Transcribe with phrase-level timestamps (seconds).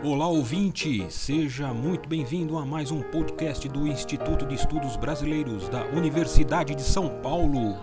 [0.00, 5.84] Olá ouvinte, seja muito bem-vindo a mais um podcast do Instituto de Estudos Brasileiros da
[5.86, 7.76] Universidade de São Paulo.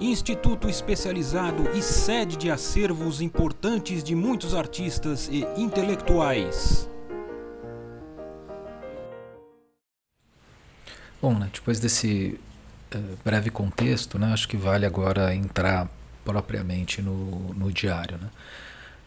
[0.00, 6.88] Instituto especializado e sede de acervos importantes de muitos artistas e intelectuais.
[11.20, 12.38] Bom, né, depois desse
[12.94, 15.90] uh, breve contexto, né, acho que vale agora entrar
[16.24, 18.16] propriamente no, no diário.
[18.16, 18.30] Né?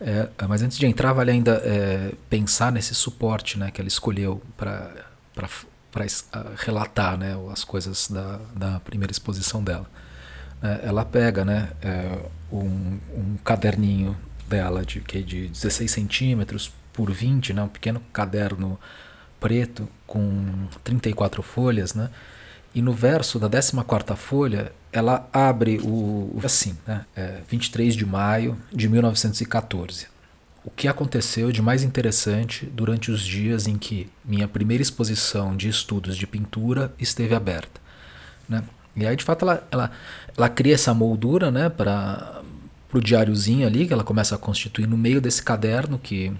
[0.04, 4.41] É, mas antes de entrar, vale ainda é, pensar nesse suporte né, que ela escolheu
[4.58, 5.05] para
[6.58, 9.88] relatar né, as coisas da, da primeira exposição dela.
[10.59, 12.17] É, ela pega né, é,
[12.52, 14.17] um, um, caderninho
[14.49, 18.80] dela de, que, de 16 centímetros por 20, né, um pequeno caderno
[19.39, 22.09] preto com 34 folhas, né,
[22.73, 27.05] e no verso da 14 folha, ela abre o assim, né?
[27.16, 30.07] É 23 de maio de 1914.
[30.63, 35.67] O que aconteceu de mais interessante durante os dias em que minha primeira exposição de
[35.67, 37.81] estudos de pintura esteve aberta,
[38.47, 38.64] né?
[38.95, 39.92] E aí de fato ela ela,
[40.38, 42.42] ela cria essa moldura, né, para
[42.94, 46.33] o diáriozinho ali que ela começa a constituir no meio desse caderno que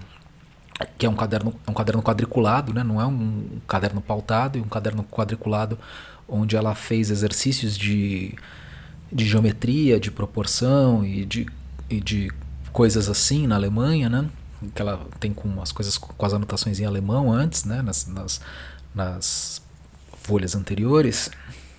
[0.98, 2.82] que é um caderno, é um caderno quadriculado, né?
[2.82, 5.78] não é um caderno pautado, é um caderno quadriculado
[6.28, 8.34] onde ela fez exercícios de,
[9.10, 11.46] de geometria, de proporção e de,
[11.88, 12.30] e de
[12.72, 14.28] coisas assim na Alemanha, né?
[14.74, 17.82] Que ela tem com as coisas com as anotações em alemão antes, né?
[17.82, 18.40] Nas, nas,
[18.94, 19.62] nas
[20.22, 21.30] folhas anteriores.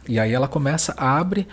[0.07, 1.47] E aí ela começa, abre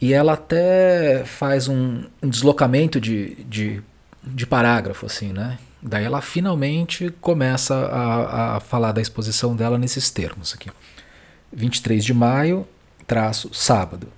[0.00, 3.82] e ela até faz um, um deslocamento de, de,
[4.24, 5.58] de parágrafo, assim, né?
[5.82, 10.70] Daí ela finalmente começa a, a falar da exposição dela nesses termos aqui.
[11.52, 12.66] 23 de maio,
[13.06, 14.08] traço, sábado.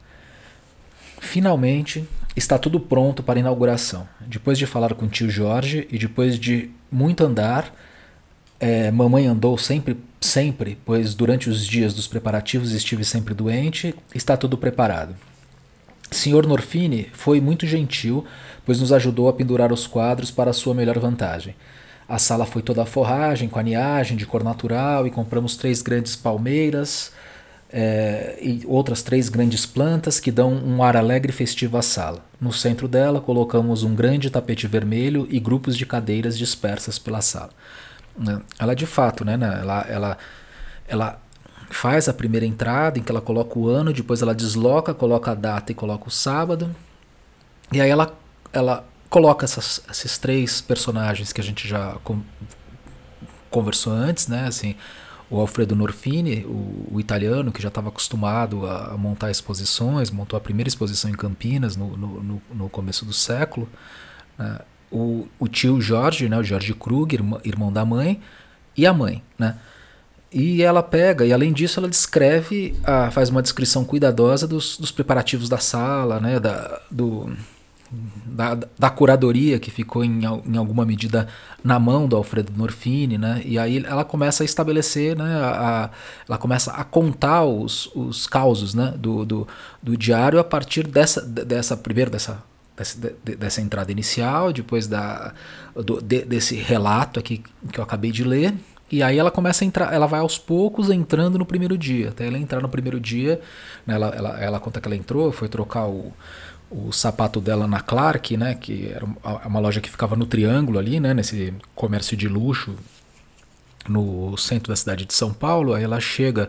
[1.20, 2.06] Finalmente
[2.36, 4.08] está tudo pronto para a inauguração.
[4.20, 7.74] Depois de falar com o tio Jorge e depois de muito andar,
[8.58, 14.36] é, mamãe andou sempre, sempre, pois durante os dias dos preparativos estive sempre doente, está
[14.36, 15.14] tudo preparado.
[16.10, 18.24] Senhor Norfini foi muito gentil,
[18.66, 21.54] pois nos ajudou a pendurar os quadros para sua melhor vantagem.
[22.10, 26.16] A sala foi toda a forragem, com aniagem de cor natural e compramos três grandes
[26.16, 27.12] palmeiras
[27.72, 32.18] é, e outras três grandes plantas que dão um ar alegre e festivo à sala.
[32.40, 37.50] No centro dela colocamos um grande tapete vermelho e grupos de cadeiras dispersas pela sala.
[38.18, 40.18] Né, ela de fato, né, né, ela, ela,
[40.88, 41.20] ela
[41.70, 45.34] faz a primeira entrada em que ela coloca o ano, depois ela desloca, coloca a
[45.36, 46.74] data e coloca o sábado.
[47.72, 48.12] E aí ela,
[48.52, 52.22] ela coloca essas, esses três personagens que a gente já com,
[53.50, 54.46] conversou antes, né?
[54.46, 54.76] Assim,
[55.28, 60.36] o Alfredo Norfini, o, o italiano que já estava acostumado a, a, montar exposições, montou
[60.36, 63.68] a primeira exposição em Campinas no, no, no, no começo do século.
[64.38, 64.60] Né?
[64.90, 66.38] O, o, tio Jorge, né?
[66.38, 68.20] o Jorge Krug, irmão, irmão da mãe,
[68.76, 69.58] e a mãe, né?
[70.32, 74.92] E ela pega, e além disso, ela descreve, a, faz uma descrição cuidadosa dos, dos
[74.92, 77.36] preparativos da sala, né, da, do,
[77.90, 81.26] da, da curadoria que ficou em, em alguma medida
[81.62, 83.42] na mão do Alfredo Norfini, né?
[83.44, 85.40] E aí ela começa a estabelecer, né?
[85.40, 85.90] A, a,
[86.28, 88.94] ela começa a contar os, os causos, né?
[88.96, 89.48] Do, do,
[89.82, 92.42] do diário a partir dessa, dessa primeiro dessa
[93.38, 95.34] dessa, entrada inicial, depois da,
[95.74, 98.54] do, de, desse relato aqui que eu acabei de ler,
[98.90, 102.08] e aí ela começa a entrar, ela vai aos poucos entrando no primeiro dia.
[102.08, 103.38] Até ela entrar no primeiro dia,
[103.86, 106.10] né, ela, ela, ela conta que ela entrou, foi trocar o,
[106.70, 109.04] o sapato dela na Clark, né, que era
[109.44, 112.76] uma loja que ficava no Triângulo ali, né, nesse comércio de luxo
[113.88, 115.74] no centro da cidade de São Paulo.
[115.74, 116.48] Aí ela chega,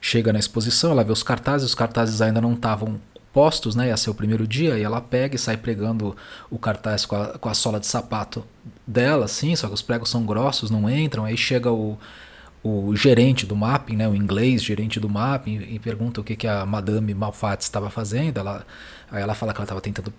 [0.00, 3.00] chega na exposição, ela vê os cartazes, os cartazes ainda não estavam
[3.32, 6.16] postos, né, ia ser o primeiro dia, e ela pega e sai pregando
[6.48, 8.44] o cartaz com a, com a sola de sapato
[8.86, 11.24] dela, assim, só que os pregos são grossos, não entram.
[11.24, 11.98] Aí chega o
[12.62, 16.46] o gerente do mapping, né, o inglês gerente do mapping, e pergunta o que, que
[16.46, 18.38] a Madame Malfatti estava fazendo.
[18.38, 18.66] Ela,
[19.10, 20.12] aí ela fala que ela estava tentando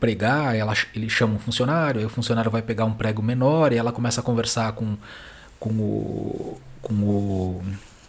[0.00, 3.76] pregar, ela, ele chama um funcionário, aí o funcionário vai pegar um prego menor e
[3.76, 4.96] ela começa a conversar com,
[5.58, 7.62] com, o, com, o,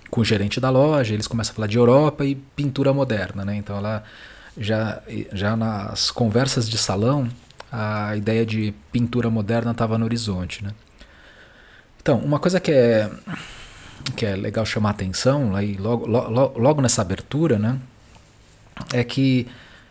[0.09, 3.43] com o gerente da loja, eles começam a falar de Europa e pintura moderna.
[3.43, 3.55] Né?
[3.55, 4.03] Então ela
[4.57, 5.01] já,
[5.33, 7.27] já nas conversas de salão,
[7.71, 10.63] a ideia de pintura moderna estava no horizonte.
[10.63, 10.71] Né?
[12.01, 13.09] Então, uma coisa que é
[14.15, 17.80] que é legal chamar atenção aí logo, logo, logo nessa abertura, né,
[18.94, 19.48] é que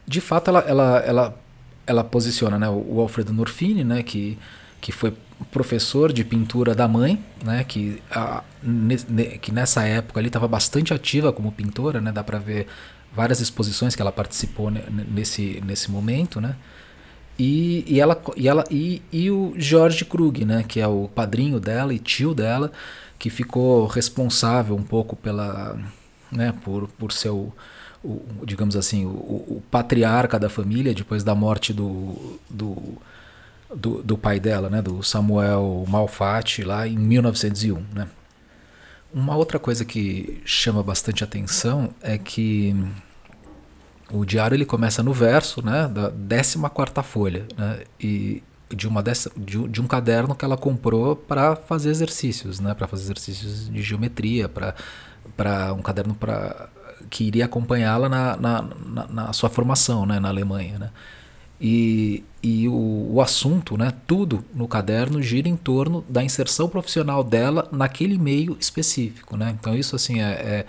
[0.07, 1.41] de fato ela, ela, ela,
[1.87, 4.39] ela posiciona né, o Alfredo Norfini, né, que,
[4.81, 5.13] que foi
[5.51, 8.97] professor de pintura da mãe, né, que, a, ne,
[9.39, 12.67] que nessa época ali estava bastante ativa como pintora, né, dá para ver
[13.13, 16.57] várias exposições que ela participou nesse, nesse momento, né,
[17.39, 21.61] E, e, ela, e, ela, e, e o George Krug, né, que é o padrinho
[21.61, 22.73] dela e tio dela,
[23.19, 25.79] que ficou responsável um pouco pela,
[26.33, 27.53] né, por, por ser o,
[28.03, 32.99] o digamos assim, o, o, patriarca da família depois da morte do, do,
[33.75, 37.85] do, do, pai dela, né, do Samuel Malfatti, lá em 1901.
[37.93, 38.09] Né.
[39.13, 42.75] Uma outra coisa que chama bastante atenção é que
[44.11, 48.43] o diário ele começa no verso, né, da 14 quarta folha, né, e
[48.75, 52.87] de uma dessa, de, de um caderno que ela comprou para fazer exercícios, né, para
[52.87, 56.69] fazer exercícios de geometria, para um caderno para
[57.11, 60.91] que iria acompanhá-la na, na, na, na, sua formação, né, na Alemanha, né.
[61.59, 67.25] E, e o, o assunto, né, tudo no caderno gira em torno da inserção profissional
[67.25, 69.57] dela naquele meio específico, né.
[69.59, 70.67] Então isso assim é, é,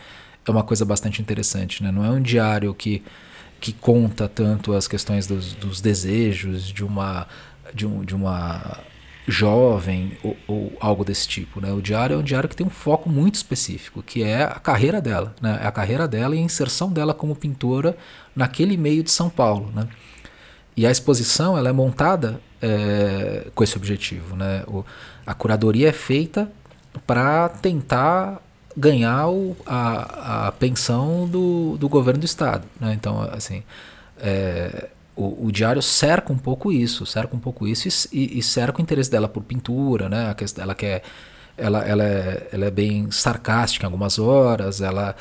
[0.48, 1.92] é uma coisa bastante interessante, né.
[1.92, 3.04] Não é um diário que
[3.60, 7.28] que conta tanto as questões dos, dos desejos de uma,
[7.74, 8.80] de, um, de uma
[9.28, 11.60] jovem ou, ou, algo desse tipo.
[11.60, 11.72] Né?
[11.72, 15.02] O diário é um diário que tem um foco muito específico, que é a carreira
[15.02, 15.60] dela, né?
[15.62, 17.98] É a carreira dela e a inserção dela como pintora
[18.36, 19.72] naquele meio de São Paulo.
[19.76, 19.88] Né?
[20.76, 24.36] E a exposição ela é montada é, com esse objetivo.
[24.36, 24.64] Né?
[24.68, 24.86] O,
[25.26, 26.50] a curadoria é feita
[27.06, 28.42] para tentar
[28.78, 32.64] ganhar o, a, a pensão do, do governo do estado.
[32.80, 32.94] Né?
[32.94, 33.64] Então, assim,
[34.20, 38.78] é, o, o, diário cerca um pouco isso, cerca um pouco isso e, e cerca
[38.78, 40.36] o interesse dela por pintura, né?
[40.60, 41.02] Ela quer,
[41.58, 45.16] ela, ela, é, ela é bem sarcástica em algumas horas, ela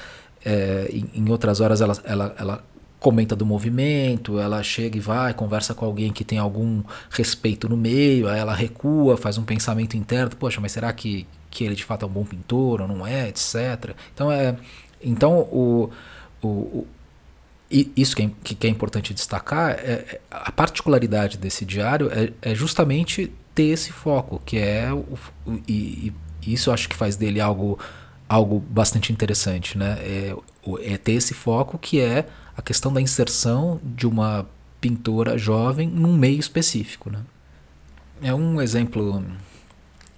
[0.44, 2.64] é, em, em, outras horas ela, ela, ela
[2.98, 7.76] comenta do movimento, ela chega e vai, conversa com alguém que tem algum respeito no
[7.76, 11.84] meio, aí ela recua, faz um pensamento interno, poxa, mas será que, que ele de
[11.84, 13.94] fato é um bom pintor ou não é, etc.
[14.14, 14.56] Então é,
[15.02, 15.90] então o,
[16.42, 16.86] o, o
[17.70, 22.54] isso que é, que é, importante destacar é, é a particularidade desse diário é, é
[22.54, 25.18] justamente ter esse foco, que é o,
[25.66, 27.78] e, e, isso eu acho que faz dele algo
[28.28, 29.98] algo bastante interessante, né?
[30.00, 30.36] É,
[30.82, 34.46] é ter esse foco que é a questão da inserção de uma
[34.80, 37.20] pintora jovem num meio específico, né?
[38.22, 39.22] É um exemplo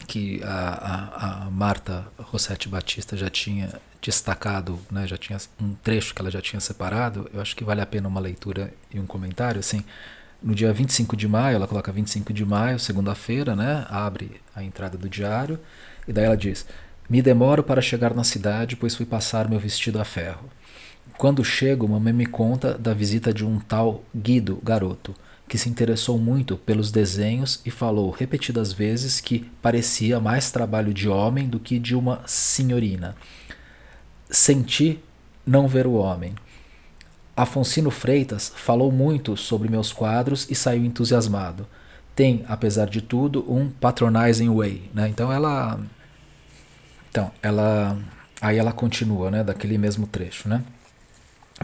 [0.06, 6.14] que a, a, a, Marta Rossetti Batista já tinha destacado, né, já tinha um trecho
[6.14, 9.06] que ela já tinha separado, eu acho que vale a pena uma leitura e um
[9.06, 9.84] comentário, assim,
[10.40, 14.96] no dia 25 de maio, ela coloca 25 de maio, segunda-feira, né, abre a entrada
[14.96, 15.58] do diário,
[16.06, 16.64] e daí ela diz,
[17.10, 20.48] me demoro para chegar na cidade, pois fui passar meu vestido a ferro.
[21.16, 25.14] Quando chego, mamãe me conta da visita de um tal Guido, garoto,
[25.48, 31.08] que se interessou muito pelos desenhos e falou repetidas vezes que parecia mais trabalho de
[31.08, 33.16] homem do que de uma senhorina.
[34.30, 35.00] Senti
[35.46, 36.34] não ver o homem.
[37.36, 41.66] Afonsino Freitas falou muito sobre meus quadros e saiu entusiasmado.
[42.14, 45.08] Tem, apesar de tudo, um patronizing way, né?
[45.08, 45.80] Então ela
[47.10, 47.96] então, ela
[48.40, 50.62] aí ela continua, né, daquele mesmo trecho, né?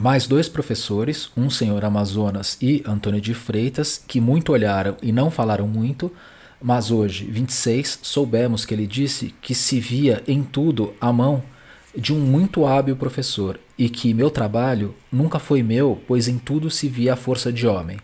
[0.00, 5.30] Mais dois professores, um senhor Amazonas e Antônio de Freitas, que muito olharam e não
[5.30, 6.12] falaram muito,
[6.60, 11.42] mas hoje, 26, soubemos que ele disse que se via em tudo a mão
[11.96, 16.70] de um muito hábil professor e que meu trabalho nunca foi meu, pois em tudo
[16.70, 17.98] se via a força de homem.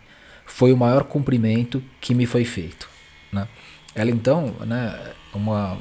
[0.45, 2.89] Foi o maior cumprimento que me foi feito.
[3.31, 3.47] Né?
[3.95, 4.97] Ela então, né,
[5.33, 5.77] uma,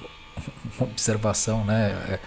[0.78, 2.18] uma observação, né, é,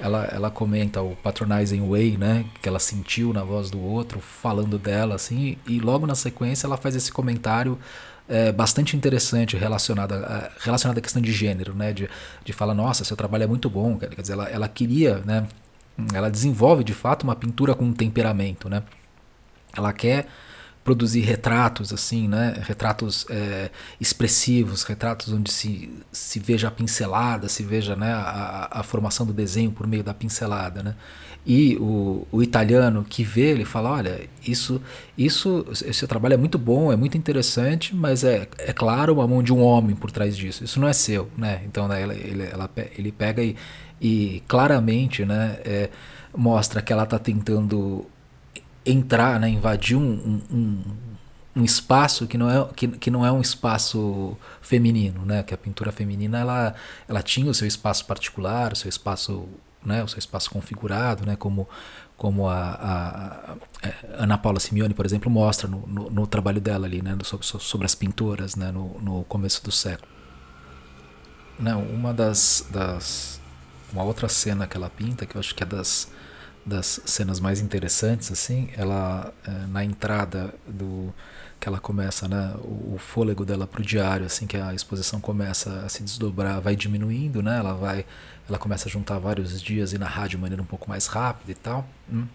[0.00, 4.78] ela, ela comenta o patronizing way, né, que ela sentiu na voz do outro, falando
[4.78, 7.78] dela, assim, e logo na sequência ela faz esse comentário
[8.28, 12.08] é, bastante interessante relacionado a, relacionado à questão de gênero, né, de,
[12.44, 15.48] de falar, nossa, seu trabalho é muito bom, quer dizer, ela, ela queria, né,
[16.14, 18.82] ela desenvolve de fato uma pintura com temperamento, né,
[19.76, 20.26] ela quer
[20.88, 22.62] produzir retratos assim, né?
[22.62, 28.82] Retratos é, expressivos, retratos onde se, se veja a pincelada, se veja né, a, a
[28.82, 30.94] formação do desenho por meio da pincelada, né?
[31.46, 34.80] E o, o italiano que vê, ele fala, olha, isso,
[35.16, 39.42] isso, esse trabalho é muito bom, é muito interessante, mas é, é claro a mão
[39.42, 40.64] de um homem por trás disso.
[40.64, 41.60] Isso não é seu, né?
[41.66, 43.54] Então né, ele, ela, ele pega e,
[44.00, 45.58] e claramente, né?
[45.66, 45.90] É,
[46.34, 48.06] mostra que ela está tentando
[48.90, 50.82] entrar, né, invadir um, um,
[51.56, 55.42] um, espaço que não, é, que, que não é um espaço feminino, né?
[55.42, 56.74] Que a pintura feminina ela,
[57.08, 59.48] ela tinha o seu espaço particular, o seu espaço,
[59.84, 61.36] né, o seu espaço configurado, né?
[61.36, 61.68] Como
[62.16, 66.84] como a, a, a Ana Paula Simeone, por exemplo, mostra no, no, no trabalho dela
[66.84, 70.10] ali, né, sobre, sobre as pintoras, né, no, no começo do século.
[71.60, 73.40] Não, uma das, das
[73.92, 76.10] uma outra cena que ela pinta, que eu acho que é das
[76.68, 81.12] das cenas mais interessantes assim ela é, na entrada do
[81.60, 85.84] que ela começa, né, o, fôlego dela para o diário, assim que a exposição começa
[85.84, 87.58] a se desdobrar, vai diminuindo, né?
[87.58, 88.06] Ela vai,
[88.48, 91.50] ela começa a juntar vários dias e na rádio de maneira um pouco mais rápida
[91.50, 91.88] e tal.
[92.12, 92.26] Hum.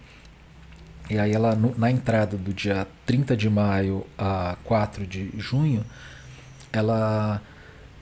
[1.10, 5.86] E aí ela na entrada do dia 30 de maio a 4 de junho,
[6.72, 7.42] ela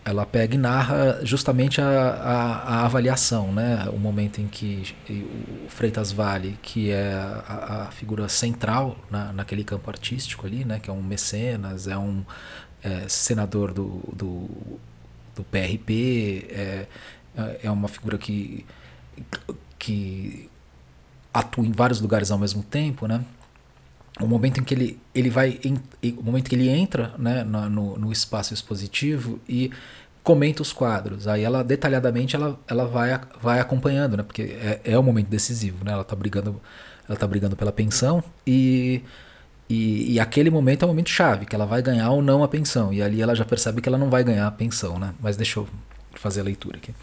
[0.03, 3.87] ela pega e narra justamente a, a, a, avaliação, né?
[3.93, 9.63] o momento em que o Freitas Vale, que é a, a figura central na, naquele
[9.63, 10.79] campo artístico ali, né?
[10.79, 12.23] que é um mecenas, é um
[12.83, 14.49] é, senador do, do,
[15.35, 16.87] do PRP, é,
[17.63, 18.65] é uma figura que,
[19.77, 20.49] que
[21.33, 23.23] atua em vários lugares ao mesmo tempo, né?
[24.19, 25.59] O momento em que ele, ele vai
[26.17, 29.71] o momento que ele entra né, no, no espaço expositivo e
[30.23, 31.27] comenta os quadros.
[31.27, 35.83] Aí ela detalhadamente ela, ela vai, vai acompanhando né porque é, é o momento decisivo
[35.83, 36.61] né ela está brigando
[37.07, 39.03] ela tá brigando pela pensão e,
[39.69, 42.47] e, e aquele momento é o momento chave que ela vai ganhar ou não a
[42.47, 42.93] pensão.
[42.93, 45.13] E ali ela já percebe que ela não vai ganhar a pensão né.
[45.19, 45.67] Mas deixa eu
[46.13, 46.93] fazer a leitura aqui.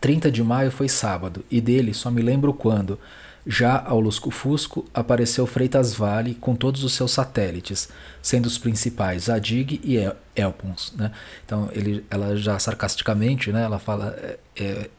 [0.00, 2.98] 30 de maio foi sábado e dele só me lembro quando
[3.46, 7.88] já ao lusco-fusco apareceu Freitas Vale com todos os seus satélites,
[8.22, 10.92] sendo os principais Adig e El Elpons.
[10.96, 11.12] Né?
[11.44, 14.90] Então ele, ela já sarcasticamente, né, ela fala é, é,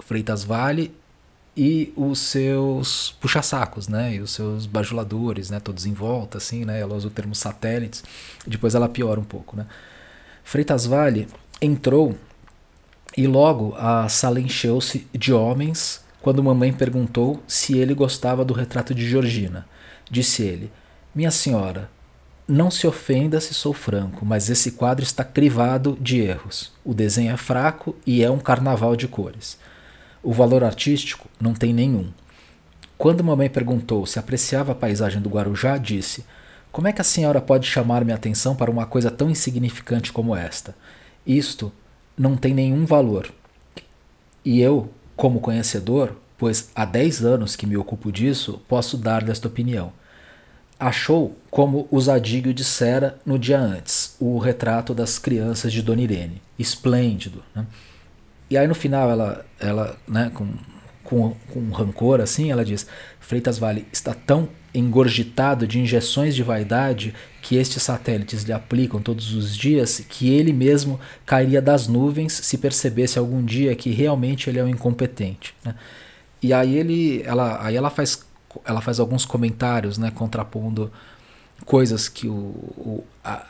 [0.00, 0.94] Freitas Vale
[1.56, 6.80] e os seus puxa-sacos, né, e os seus bajuladores, né, todos em volta, assim, né,
[6.80, 8.04] ela usa o termo satélites.
[8.46, 9.66] Depois ela piora um pouco, né.
[10.44, 11.26] Freitas Vale
[11.60, 12.16] entrou
[13.16, 18.94] e logo a sala encheu-se de homens quando mamãe perguntou se ele gostava do retrato
[18.94, 19.66] de Georgina.
[20.10, 20.70] Disse ele:
[21.14, 21.90] Minha senhora,
[22.46, 26.72] não se ofenda se sou franco, mas esse quadro está crivado de erros.
[26.84, 29.58] O desenho é fraco e é um carnaval de cores.
[30.22, 32.10] O valor artístico não tem nenhum.
[32.96, 36.24] Quando mamãe perguntou se apreciava a paisagem do Guarujá, disse:
[36.72, 40.34] Como é que a senhora pode chamar minha atenção para uma coisa tão insignificante como
[40.34, 40.74] esta?
[41.26, 41.70] Isto
[42.16, 43.30] não tem nenhum valor.
[44.44, 49.48] E eu, como conhecedor, pois há 10 anos que me ocupo disso, posso dar desta
[49.48, 49.92] opinião.
[50.78, 56.40] Achou, como o Zadigio dissera no dia antes, o retrato das crianças de Dona Irene.
[56.56, 57.42] Esplêndido.
[57.52, 57.66] Né?
[58.48, 60.54] E aí no final ela, ela né, com,
[61.02, 62.86] com, com rancor assim, ela diz:
[63.18, 69.34] Freitas Vale está tão engorgitado de injeções de vaidade que estes satélites lhe aplicam todos
[69.34, 74.58] os dias, que ele mesmo cairia das nuvens se percebesse algum dia que realmente ele
[74.58, 75.54] é um incompetente.
[75.64, 75.74] Né?
[76.42, 78.24] E aí ele, ela, aí ela faz,
[78.64, 80.92] ela faz alguns comentários, né, contrapondo
[81.64, 83.46] coisas que o, o a,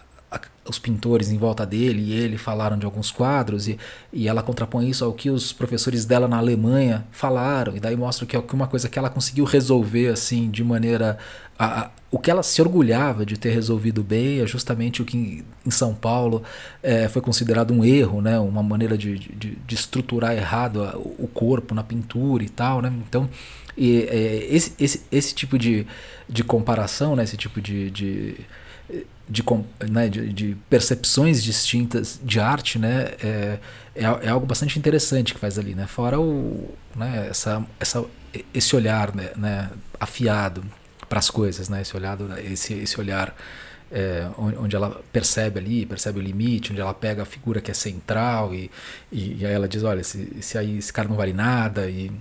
[0.65, 3.79] os pintores em volta dele e ele falaram de alguns quadros e,
[4.13, 8.27] e ela contrapõe isso ao que os professores dela na Alemanha falaram e daí mostra
[8.27, 11.17] que é uma coisa que ela conseguiu resolver assim de maneira
[11.59, 15.45] a, a, o que ela se orgulhava de ter resolvido bem é justamente o que
[15.67, 16.43] em São Paulo
[16.83, 18.39] é, foi considerado um erro, né?
[18.39, 20.81] uma maneira de, de, de estruturar errado
[21.19, 22.81] o corpo na pintura e tal.
[22.81, 22.93] Né?
[23.07, 23.29] Então,
[23.77, 25.87] e, é, esse, esse, esse tipo de,
[26.29, 27.25] de comparação, né?
[27.25, 28.37] esse tipo de, de
[29.29, 29.45] de,
[29.89, 33.59] né, de, de, percepções distintas de arte, né, é,
[33.95, 38.05] é, é, algo bastante interessante que faz ali, né, fora o, né, essa, essa,
[38.55, 39.71] esse olhar né, né
[40.01, 40.65] afiado
[41.09, 43.35] para as coisas, né, esse, olhado, esse, esse olhar
[43.91, 47.75] é, onde ela percebe ali, percebe o limite, onde ela pega a figura que é
[47.75, 48.71] central e,
[49.11, 51.89] e, e aí ela diz, olha, esse, esse, aí, esse cara não vale nada.
[51.89, 52.13] E...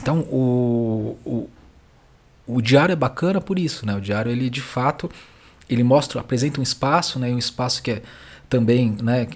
[0.00, 1.50] Então o, o,
[2.46, 3.96] o diário é bacana por isso, né?
[3.96, 5.10] O diário ele de fato
[5.68, 8.02] ele mostra, apresenta um espaço, né, um espaço que é
[8.48, 9.26] também, né,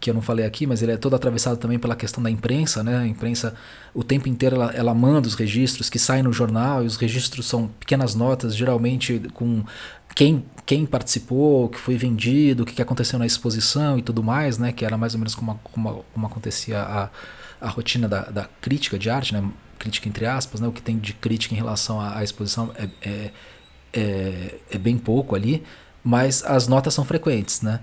[0.00, 2.82] que eu não falei aqui, mas ele é todo atravessado também pela questão da imprensa,
[2.82, 2.98] né?
[2.98, 3.54] A imprensa
[3.94, 7.46] o tempo inteiro ela, ela manda os registros que saem no jornal e os registros
[7.46, 9.62] são pequenas notas, geralmente com
[10.14, 14.56] quem, quem participou, o que foi vendido, o que aconteceu na exposição e tudo mais,
[14.56, 14.72] né?
[14.72, 17.10] Que era mais ou menos como, como, como acontecia a,
[17.60, 19.46] a rotina da, da crítica de arte, né?
[19.78, 20.66] Crítica entre aspas, né?
[20.66, 23.30] O que tem de crítica em relação à, à exposição é, é,
[23.92, 25.62] é, é bem pouco ali
[26.04, 27.80] mas as notas são frequentes, né?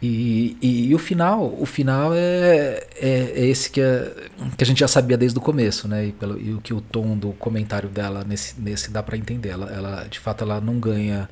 [0.00, 4.66] E, e, e, o final, o final é, é, é, esse que, é, que a
[4.66, 6.06] gente já sabia desde o começo, né?
[6.06, 9.50] E, pelo, e o que o tom do comentário dela nesse, nesse dá para entender.
[9.50, 11.28] Ela, ela, de fato, ela não ganha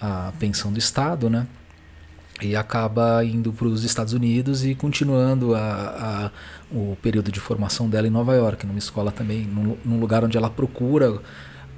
[0.00, 1.46] a pensão do Estado, né?
[2.40, 6.30] E acaba indo para os Estados Unidos e continuando a, a,
[6.76, 10.36] o período de formação dela em Nova York, numa escola também, num, num lugar onde
[10.36, 11.20] ela procura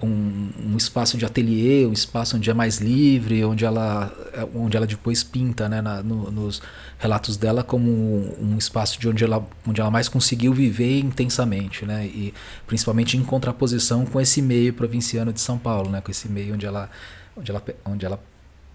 [0.04, 4.12] um, um, espaço de ateliê, um espaço onde é mais livre, onde ela,
[4.54, 6.62] onde ela depois pinta né, na, no, nos
[6.98, 11.84] relatos dela como um, um, espaço de onde ela, onde ela mais conseguiu viver intensamente,
[11.84, 12.32] né, e
[12.66, 16.66] principalmente em contraposição com esse meio provinciano de São Paulo, né, com esse meio onde
[16.66, 16.90] ela,
[17.36, 18.20] onde ela, onde ela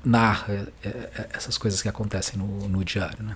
[0.03, 3.23] narra é, é, essas coisas que acontecem no, no diário.
[3.23, 3.35] Né?